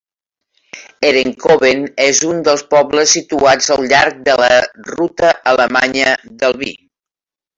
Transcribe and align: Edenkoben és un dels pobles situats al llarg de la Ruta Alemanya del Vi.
Edenkoben 1.09 1.83
és 2.05 2.21
un 2.29 2.39
dels 2.47 2.63
pobles 2.71 3.13
situats 3.17 3.69
al 3.75 3.85
llarg 3.91 4.23
de 4.29 4.37
la 4.43 4.49
Ruta 4.87 5.31
Alemanya 5.53 6.17
del 6.41 6.57
Vi. 6.63 6.73